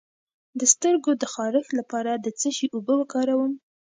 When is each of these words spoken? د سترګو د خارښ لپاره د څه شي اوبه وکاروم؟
د 0.59 0.61
سترګو 0.73 1.11
د 1.21 1.23
خارښ 1.33 1.67
لپاره 1.79 2.11
د 2.15 2.27
څه 2.39 2.49
شي 2.57 2.65
اوبه 2.75 2.93
وکاروم؟ 2.97 3.53